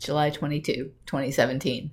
July 0.00 0.30
22, 0.30 0.92
2017. 1.06 1.92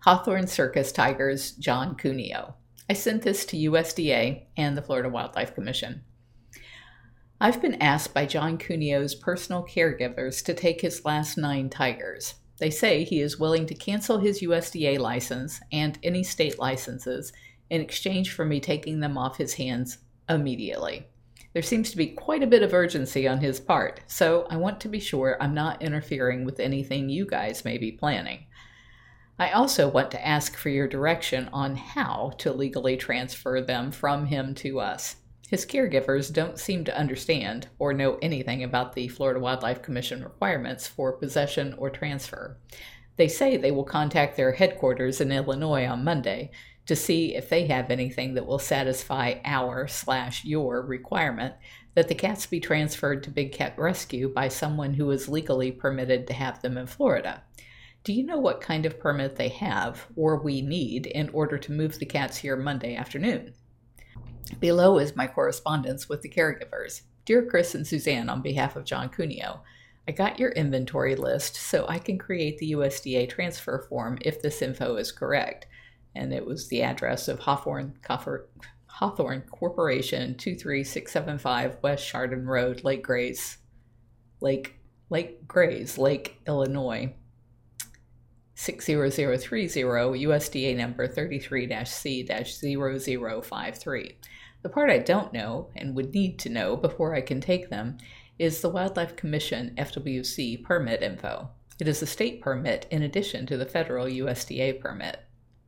Hawthorne 0.00 0.46
Circus 0.46 0.92
Tigers, 0.92 1.52
John 1.52 1.96
Cuneo. 1.96 2.56
I 2.90 2.92
sent 2.92 3.22
this 3.22 3.46
to 3.46 3.56
USDA 3.56 4.42
and 4.56 4.76
the 4.76 4.82
Florida 4.82 5.08
Wildlife 5.08 5.54
Commission. 5.54 6.02
I've 7.40 7.62
been 7.62 7.80
asked 7.80 8.12
by 8.12 8.26
John 8.26 8.58
Cuneo's 8.58 9.14
personal 9.14 9.64
caregivers 9.64 10.44
to 10.44 10.52
take 10.52 10.80
his 10.80 11.04
last 11.04 11.38
nine 11.38 11.70
tigers. 11.70 12.34
They 12.58 12.70
say 12.70 13.04
he 13.04 13.20
is 13.20 13.38
willing 13.38 13.66
to 13.66 13.74
cancel 13.74 14.18
his 14.18 14.42
USDA 14.42 14.98
license 14.98 15.60
and 15.72 15.98
any 16.02 16.22
state 16.22 16.58
licenses 16.58 17.32
in 17.70 17.80
exchange 17.80 18.32
for 18.32 18.44
me 18.44 18.60
taking 18.60 19.00
them 19.00 19.16
off 19.16 19.38
his 19.38 19.54
hands 19.54 19.98
immediately. 20.28 21.06
There 21.54 21.62
seems 21.62 21.92
to 21.92 21.96
be 21.96 22.08
quite 22.08 22.42
a 22.42 22.48
bit 22.48 22.64
of 22.64 22.74
urgency 22.74 23.28
on 23.28 23.38
his 23.38 23.60
part, 23.60 24.00
so 24.08 24.44
I 24.50 24.56
want 24.56 24.80
to 24.80 24.88
be 24.88 24.98
sure 24.98 25.36
I'm 25.40 25.54
not 25.54 25.80
interfering 25.80 26.44
with 26.44 26.58
anything 26.58 27.08
you 27.08 27.24
guys 27.24 27.64
may 27.64 27.78
be 27.78 27.92
planning. 27.92 28.46
I 29.38 29.50
also 29.50 29.88
want 29.88 30.10
to 30.10 30.26
ask 30.26 30.56
for 30.56 30.68
your 30.68 30.88
direction 30.88 31.48
on 31.52 31.76
how 31.76 32.32
to 32.38 32.52
legally 32.52 32.96
transfer 32.96 33.60
them 33.60 33.92
from 33.92 34.26
him 34.26 34.54
to 34.56 34.80
us. 34.80 35.16
His 35.48 35.64
caregivers 35.64 36.32
don't 36.32 36.58
seem 36.58 36.84
to 36.86 36.98
understand 36.98 37.68
or 37.78 37.92
know 37.92 38.18
anything 38.20 38.64
about 38.64 38.94
the 38.94 39.06
Florida 39.06 39.38
Wildlife 39.38 39.80
Commission 39.80 40.24
requirements 40.24 40.88
for 40.88 41.12
possession 41.12 41.74
or 41.78 41.88
transfer. 41.88 42.58
They 43.16 43.28
say 43.28 43.56
they 43.56 43.70
will 43.70 43.84
contact 43.84 44.36
their 44.36 44.52
headquarters 44.52 45.20
in 45.20 45.30
Illinois 45.30 45.86
on 45.86 46.04
Monday 46.04 46.50
to 46.86 46.96
see 46.96 47.34
if 47.34 47.48
they 47.48 47.66
have 47.66 47.90
anything 47.90 48.34
that 48.34 48.46
will 48.46 48.58
satisfy 48.58 49.36
our 49.44 49.88
slash 49.88 50.44
your 50.44 50.82
requirement 50.82 51.54
that 51.94 52.08
the 52.08 52.14
cats 52.14 52.46
be 52.46 52.60
transferred 52.60 53.22
to 53.22 53.30
Big 53.30 53.52
Cat 53.52 53.74
Rescue 53.78 54.28
by 54.28 54.48
someone 54.48 54.94
who 54.94 55.10
is 55.10 55.28
legally 55.28 55.70
permitted 55.70 56.26
to 56.26 56.34
have 56.34 56.60
them 56.60 56.76
in 56.76 56.86
Florida. 56.86 57.42
Do 58.02 58.12
you 58.12 58.24
know 58.24 58.36
what 58.36 58.60
kind 58.60 58.84
of 58.84 59.00
permit 59.00 59.36
they 59.36 59.48
have 59.48 60.06
or 60.16 60.36
we 60.36 60.60
need 60.60 61.06
in 61.06 61.30
order 61.30 61.56
to 61.56 61.72
move 61.72 61.98
the 61.98 62.04
cats 62.04 62.36
here 62.36 62.56
Monday 62.56 62.96
afternoon? 62.96 63.54
Below 64.60 64.98
is 64.98 65.16
my 65.16 65.26
correspondence 65.26 66.08
with 66.08 66.20
the 66.20 66.28
caregivers. 66.28 67.02
Dear 67.24 67.46
Chris 67.46 67.74
and 67.74 67.86
Suzanne, 67.86 68.28
on 68.28 68.42
behalf 68.42 68.76
of 68.76 68.84
John 68.84 69.08
Cuneo, 69.08 69.62
I 70.06 70.12
got 70.12 70.38
your 70.38 70.50
inventory 70.50 71.16
list 71.16 71.56
so 71.56 71.86
I 71.88 71.98
can 71.98 72.18
create 72.18 72.58
the 72.58 72.72
USDA 72.72 73.28
transfer 73.28 73.86
form 73.88 74.18
if 74.20 74.42
this 74.42 74.60
info 74.60 74.96
is 74.96 75.10
correct. 75.10 75.66
And 76.14 76.32
it 76.32 76.44
was 76.44 76.68
the 76.68 76.82
address 76.82 77.26
of 77.26 77.40
Hawthorne, 77.40 77.94
Hawthorne 78.86 79.42
Corporation, 79.50 80.36
23675 80.36 81.78
West 81.82 82.06
Chardon 82.06 82.46
Road, 82.46 82.84
Lake 82.84 83.02
Grace, 83.02 83.58
Lake, 84.40 84.76
Lake 85.10 85.48
Grays, 85.48 85.98
Lake, 85.98 86.36
Illinois. 86.46 87.14
60030, 88.56 89.66
USDA 89.82 90.76
number 90.76 91.08
33 91.08 91.84
C 91.84 92.24
0053. 92.24 94.18
The 94.62 94.68
part 94.68 94.90
I 94.90 94.98
don't 94.98 95.32
know 95.32 95.70
and 95.74 95.96
would 95.96 96.14
need 96.14 96.38
to 96.40 96.48
know 96.48 96.76
before 96.76 97.14
I 97.14 97.20
can 97.20 97.40
take 97.40 97.68
them 97.68 97.98
is 98.38 98.60
the 98.60 98.68
Wildlife 98.68 99.16
Commission 99.16 99.74
FWC 99.78 100.62
permit 100.64 101.02
info. 101.02 101.50
It 101.78 101.88
is 101.88 102.02
a 102.02 102.06
state 102.06 102.40
permit 102.40 102.86
in 102.90 103.02
addition 103.02 103.46
to 103.46 103.56
the 103.56 103.66
federal 103.66 104.06
USDA 104.06 104.80
permit. 104.80 105.20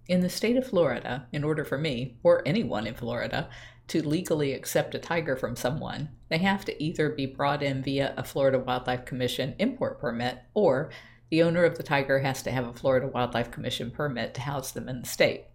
In 0.09 0.21
the 0.21 0.29
state 0.29 0.57
of 0.57 0.67
Florida, 0.67 1.27
in 1.33 1.43
order 1.43 1.65
for 1.65 1.79
me, 1.79 2.19
or 2.23 2.43
anyone 2.47 2.87
in 2.87 2.95
Florida, 2.95 3.49
to 3.89 4.07
legally 4.07 4.53
accept 4.53 4.95
a 4.95 4.99
tiger 4.99 5.37
from 5.37 5.57
someone, 5.57 6.09
they 6.29 6.39
have 6.39 6.65
to 6.65 6.83
either 6.83 7.11
be 7.11 7.27
brought 7.27 7.63
in 7.63 7.83
via 7.83 8.15
a 8.17 8.25
Florida 8.25 8.59
Wildlife 8.59 9.05
Commission 9.05 9.55
import 9.59 10.01
permit 10.01 10.39
or 10.55 10.91
the 11.31 11.43
owner 11.43 11.65
of 11.65 11.77
the 11.77 11.83
tiger 11.83 12.21
has 12.21 12.43
to 12.43 12.53
have 12.53 12.67
a 12.67 12.73
Florida 12.73 13.09
Wildlife 13.09 13.51
Commission 13.51 13.91
permit 13.91 14.35
to 14.35 14.41
house 14.41 14.71
them 14.73 14.89
in 14.89 15.01
the 15.01 15.09
state. 15.09 15.47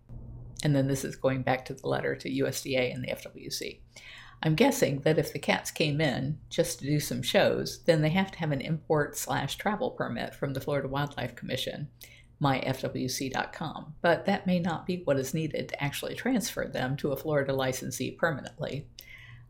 And 0.63 0.75
then 0.75 0.87
this 0.87 1.03
is 1.03 1.15
going 1.15 1.43
back 1.43 1.65
to 1.65 1.73
the 1.73 1.87
letter 1.87 2.15
to 2.15 2.29
USDA 2.29 2.93
and 2.93 3.03
the 3.03 3.13
FWC. 3.13 3.79
I'm 4.43 4.55
guessing 4.55 5.01
that 5.01 5.19
if 5.19 5.31
the 5.31 5.39
cats 5.39 5.69
came 5.69 6.01
in 6.01 6.39
just 6.49 6.79
to 6.79 6.85
do 6.85 6.99
some 6.99 7.21
shows, 7.21 7.83
then 7.83 8.01
they 8.01 8.09
have 8.09 8.31
to 8.31 8.39
have 8.39 8.51
an 8.51 8.61
import 8.61 9.15
slash 9.15 9.55
travel 9.55 9.91
permit 9.91 10.33
from 10.33 10.53
the 10.53 10.61
Florida 10.61 10.87
Wildlife 10.87 11.35
Commission, 11.35 11.89
myfwc.com. 12.41 13.93
But 14.01 14.25
that 14.25 14.47
may 14.47 14.59
not 14.59 14.87
be 14.87 15.03
what 15.03 15.19
is 15.19 15.35
needed 15.35 15.69
to 15.69 15.83
actually 15.83 16.15
transfer 16.15 16.65
them 16.65 16.97
to 16.97 17.11
a 17.11 17.17
Florida 17.17 17.53
licensee 17.53 18.11
permanently. 18.11 18.87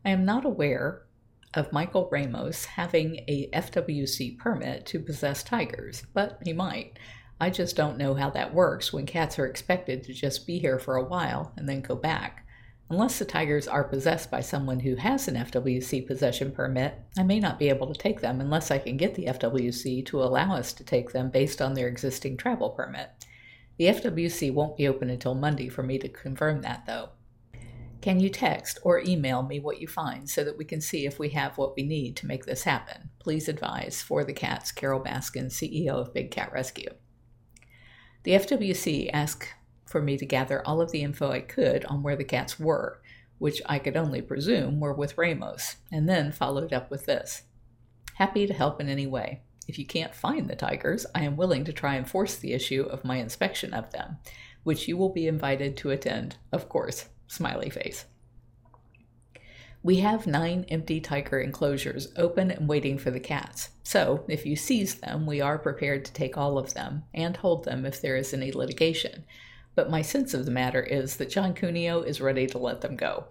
I 0.04 0.10
am 0.10 0.26
not 0.26 0.44
aware 0.44 1.02
of 1.54 1.72
Michael 1.72 2.08
Ramos 2.10 2.66
having 2.66 3.24
a 3.28 3.48
FWC 3.52 4.38
permit 4.38 4.84
to 4.86 5.00
possess 5.00 5.42
tigers, 5.42 6.02
but 6.12 6.38
he 6.44 6.52
might. 6.52 6.98
I 7.40 7.50
just 7.50 7.76
don't 7.76 7.98
know 7.98 8.14
how 8.14 8.30
that 8.30 8.54
works 8.54 8.92
when 8.92 9.06
cats 9.06 9.38
are 9.38 9.46
expected 9.46 10.02
to 10.04 10.12
just 10.12 10.46
be 10.46 10.58
here 10.58 10.78
for 10.78 10.96
a 10.96 11.04
while 11.04 11.52
and 11.56 11.68
then 11.68 11.80
go 11.80 11.94
back. 11.94 12.41
Unless 12.92 13.18
the 13.18 13.24
tigers 13.24 13.66
are 13.66 13.84
possessed 13.84 14.30
by 14.30 14.42
someone 14.42 14.80
who 14.80 14.96
has 14.96 15.26
an 15.26 15.34
FWC 15.34 16.06
possession 16.06 16.52
permit, 16.52 16.94
I 17.16 17.22
may 17.22 17.40
not 17.40 17.58
be 17.58 17.70
able 17.70 17.86
to 17.86 17.98
take 17.98 18.20
them 18.20 18.38
unless 18.38 18.70
I 18.70 18.76
can 18.76 18.98
get 18.98 19.14
the 19.14 19.24
FWC 19.24 20.04
to 20.04 20.22
allow 20.22 20.54
us 20.54 20.74
to 20.74 20.84
take 20.84 21.10
them 21.10 21.30
based 21.30 21.62
on 21.62 21.72
their 21.72 21.88
existing 21.88 22.36
travel 22.36 22.68
permit. 22.68 23.08
The 23.78 23.86
FWC 23.86 24.52
won't 24.52 24.76
be 24.76 24.86
open 24.86 25.08
until 25.08 25.34
Monday 25.34 25.70
for 25.70 25.82
me 25.82 25.98
to 26.00 26.08
confirm 26.10 26.60
that, 26.60 26.84
though. 26.84 27.08
Can 28.02 28.20
you 28.20 28.28
text 28.28 28.78
or 28.82 29.00
email 29.00 29.42
me 29.42 29.58
what 29.58 29.80
you 29.80 29.88
find 29.88 30.28
so 30.28 30.44
that 30.44 30.58
we 30.58 30.66
can 30.66 30.82
see 30.82 31.06
if 31.06 31.18
we 31.18 31.30
have 31.30 31.56
what 31.56 31.74
we 31.74 31.84
need 31.84 32.14
to 32.16 32.26
make 32.26 32.44
this 32.44 32.64
happen? 32.64 33.08
Please 33.18 33.48
advise 33.48 34.02
for 34.02 34.22
the 34.22 34.34
cats, 34.34 34.70
Carole 34.70 35.02
Baskin, 35.02 35.46
CEO 35.46 35.94
of 35.94 36.12
Big 36.12 36.30
Cat 36.30 36.52
Rescue. 36.52 36.90
The 38.24 38.32
FWC 38.32 39.08
asked 39.14 39.48
for 39.92 40.02
me 40.02 40.16
to 40.16 40.26
gather 40.26 40.66
all 40.66 40.80
of 40.80 40.90
the 40.90 41.02
info 41.02 41.30
I 41.30 41.40
could 41.40 41.84
on 41.84 42.02
where 42.02 42.16
the 42.16 42.24
cats 42.24 42.58
were, 42.58 43.00
which 43.38 43.60
I 43.66 43.78
could 43.78 43.96
only 43.96 44.22
presume 44.22 44.80
were 44.80 44.94
with 44.94 45.18
Ramos, 45.18 45.76
and 45.92 46.08
then 46.08 46.32
followed 46.32 46.72
up 46.72 46.90
with 46.90 47.06
this 47.06 47.42
Happy 48.14 48.46
to 48.46 48.54
help 48.54 48.80
in 48.80 48.88
any 48.88 49.06
way. 49.06 49.42
If 49.68 49.78
you 49.78 49.86
can't 49.86 50.14
find 50.14 50.48
the 50.48 50.56
tigers, 50.56 51.06
I 51.14 51.22
am 51.22 51.36
willing 51.36 51.64
to 51.64 51.72
try 51.72 51.94
and 51.94 52.08
force 52.08 52.36
the 52.36 52.52
issue 52.52 52.82
of 52.82 53.04
my 53.04 53.16
inspection 53.16 53.72
of 53.72 53.90
them, 53.90 54.18
which 54.64 54.88
you 54.88 54.96
will 54.96 55.10
be 55.10 55.26
invited 55.26 55.76
to 55.78 55.90
attend, 55.90 56.36
of 56.50 56.68
course. 56.68 57.06
Smiley 57.26 57.70
face. 57.70 58.06
We 59.82 59.96
have 59.96 60.26
nine 60.26 60.64
empty 60.68 61.00
tiger 61.00 61.40
enclosures 61.40 62.12
open 62.16 62.50
and 62.50 62.68
waiting 62.68 62.98
for 62.98 63.10
the 63.10 63.18
cats. 63.18 63.70
So, 63.82 64.24
if 64.28 64.46
you 64.46 64.54
seize 64.54 64.96
them, 64.96 65.26
we 65.26 65.40
are 65.40 65.58
prepared 65.58 66.04
to 66.04 66.12
take 66.12 66.38
all 66.38 66.56
of 66.56 66.74
them 66.74 67.04
and 67.12 67.36
hold 67.36 67.64
them 67.64 67.84
if 67.84 68.00
there 68.00 68.16
is 68.16 68.32
any 68.32 68.52
litigation. 68.52 69.24
But 69.74 69.90
my 69.90 70.02
sense 70.02 70.34
of 70.34 70.44
the 70.44 70.50
matter 70.50 70.82
is 70.82 71.16
that 71.16 71.30
John 71.30 71.54
Cuneo 71.54 72.02
is 72.02 72.20
ready 72.20 72.46
to 72.48 72.58
let 72.58 72.80
them 72.80 72.96
go. 72.96 73.24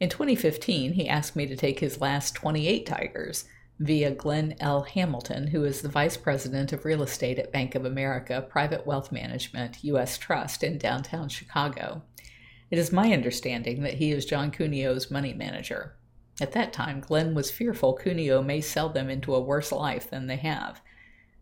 In 0.00 0.08
2015, 0.08 0.94
he 0.94 1.08
asked 1.08 1.36
me 1.36 1.46
to 1.46 1.56
take 1.56 1.80
his 1.80 2.00
last 2.00 2.34
28 2.34 2.86
tigers 2.86 3.44
via 3.78 4.10
Glenn 4.10 4.54
L. 4.60 4.82
Hamilton, 4.82 5.48
who 5.48 5.64
is 5.64 5.80
the 5.80 5.88
Vice 5.88 6.16
President 6.16 6.72
of 6.72 6.84
Real 6.84 7.02
Estate 7.02 7.38
at 7.38 7.52
Bank 7.52 7.74
of 7.74 7.84
America 7.84 8.46
Private 8.48 8.86
Wealth 8.86 9.10
Management 9.12 9.82
U.S. 9.84 10.18
Trust 10.18 10.62
in 10.62 10.78
downtown 10.78 11.28
Chicago. 11.28 12.02
It 12.70 12.78
is 12.78 12.92
my 12.92 13.12
understanding 13.12 13.82
that 13.82 13.94
he 13.94 14.12
is 14.12 14.26
John 14.26 14.50
Cuneo's 14.50 15.10
money 15.10 15.32
manager. 15.32 15.94
At 16.40 16.52
that 16.52 16.72
time, 16.72 17.00
Glenn 17.00 17.34
was 17.34 17.50
fearful 17.50 17.94
Cuneo 17.94 18.42
may 18.42 18.60
sell 18.60 18.88
them 18.88 19.10
into 19.10 19.34
a 19.34 19.40
worse 19.40 19.72
life 19.72 20.08
than 20.08 20.26
they 20.26 20.36
have. 20.36 20.80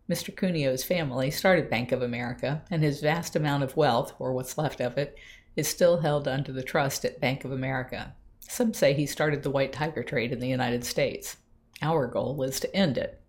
Mr. 0.09 0.35
Cuneo's 0.35 0.83
family 0.83 1.29
started 1.29 1.69
Bank 1.69 1.91
of 1.91 2.01
America, 2.01 2.63
and 2.71 2.81
his 2.81 2.99
vast 2.99 3.35
amount 3.35 3.61
of 3.61 3.77
wealth, 3.77 4.13
or 4.17 4.33
what's 4.33 4.57
left 4.57 4.81
of 4.81 4.97
it, 4.97 5.15
is 5.55 5.67
still 5.67 5.99
held 5.99 6.27
under 6.27 6.51
the 6.51 6.63
trust 6.63 7.05
at 7.05 7.21
Bank 7.21 7.45
of 7.45 7.51
America. 7.51 8.15
Some 8.39 8.73
say 8.73 8.93
he 8.93 9.05
started 9.05 9.43
the 9.43 9.51
white 9.51 9.71
tiger 9.71 10.01
trade 10.01 10.31
in 10.31 10.39
the 10.39 10.47
United 10.47 10.83
States. 10.83 11.37
Our 11.83 12.07
goal 12.07 12.41
is 12.41 12.59
to 12.61 12.75
end 12.75 12.97
it. 12.97 13.21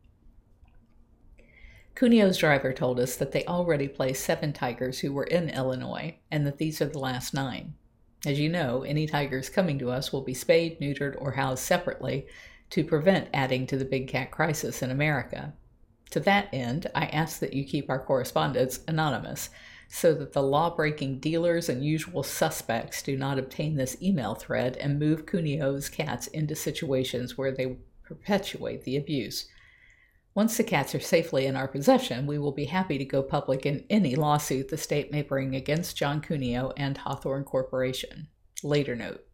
Cuneo's 1.95 2.39
driver 2.39 2.73
told 2.73 2.99
us 2.99 3.15
that 3.17 3.33
they 3.33 3.45
already 3.45 3.87
placed 3.87 4.25
seven 4.25 4.55
tigers 4.55 5.01
who 5.01 5.13
were 5.13 5.25
in 5.25 5.51
Illinois, 5.51 6.17
and 6.31 6.47
that 6.47 6.57
these 6.57 6.81
are 6.81 6.89
the 6.89 6.99
last 6.99 7.35
nine. 7.35 7.75
As 8.25 8.41
you 8.41 8.49
know, 8.49 8.85
any 8.85 9.07
tigers 9.07 9.51
coming 9.51 9.79
to 9.81 9.91
us 9.91 10.13
will 10.13 10.23
be 10.23 10.33
spayed, 10.33 10.81
neutered, 10.81 11.15
or 11.21 11.33
housed 11.33 11.63
separately 11.63 12.27
to 12.71 12.85
prevent 12.85 13.29
adding 13.35 13.67
to 13.67 13.77
the 13.77 13.85
big 13.85 14.09
cat 14.09 14.31
crisis 14.31 14.81
in 14.81 14.91
America. 14.91 15.53
To 16.11 16.21
that 16.21 16.49
end, 16.53 16.89
I 16.95 17.07
ask 17.07 17.39
that 17.39 17.53
you 17.53 17.65
keep 17.65 17.89
our 17.89 18.05
correspondence 18.05 18.81
anonymous 18.89 19.51
so 19.89 20.15
that 20.15 20.33
the 20.33 20.43
law 20.43 20.75
breaking 20.75 21.19
dealers 21.19 21.69
and 21.69 21.85
usual 21.85 22.23
suspects 22.23 23.03
do 23.03 23.17
not 23.17 23.39
obtain 23.39 23.75
this 23.75 24.01
email 24.01 24.35
thread 24.35 24.77
and 24.77 24.99
move 24.99 25.27
Cuneo's 25.27 25.89
cats 25.89 26.29
into 26.29 26.55
situations 26.55 27.37
where 27.37 27.51
they 27.51 27.77
perpetuate 28.05 28.85
the 28.85 28.97
abuse. 28.97 29.49
Once 30.33 30.57
the 30.57 30.63
cats 30.63 30.95
are 30.95 31.01
safely 31.01 31.45
in 31.45 31.57
our 31.57 31.67
possession, 31.67 32.25
we 32.25 32.39
will 32.39 32.53
be 32.53 32.67
happy 32.67 32.99
to 32.99 33.05
go 33.05 33.21
public 33.21 33.67
in 33.67 33.85
any 33.91 34.15
lawsuit 34.15 34.69
the 34.69 34.77
state 34.77 35.11
may 35.11 35.23
bring 35.23 35.57
against 35.57 35.97
John 35.97 36.21
Cuneo 36.21 36.73
and 36.77 36.99
Hawthorne 36.99 37.45
Corporation. 37.45 38.29
Later 38.63 38.95
note. 38.95 39.25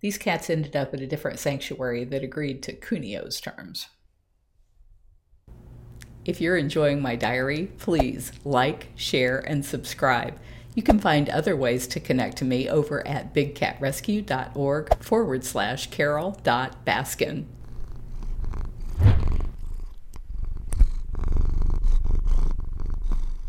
These 0.00 0.18
cats 0.18 0.50
ended 0.50 0.74
up 0.74 0.92
at 0.92 1.00
a 1.00 1.06
different 1.06 1.38
sanctuary 1.38 2.04
that 2.04 2.24
agreed 2.24 2.62
to 2.64 2.72
Cuneo's 2.72 3.40
terms. 3.40 3.86
If 6.24 6.40
you're 6.40 6.56
enjoying 6.56 7.02
my 7.02 7.16
diary, 7.16 7.70
please 7.78 8.32
like, 8.44 8.88
share, 8.96 9.38
and 9.38 9.64
subscribe. 9.64 10.38
You 10.74 10.82
can 10.82 10.98
find 10.98 11.28
other 11.28 11.54
ways 11.54 11.86
to 11.88 12.00
connect 12.00 12.38
to 12.38 12.44
me 12.44 12.68
over 12.68 13.06
at 13.06 13.34
bigcatrescue.org 13.34 15.02
forward 15.02 15.44
slash 15.44 15.90
carol.baskin. 15.90 17.44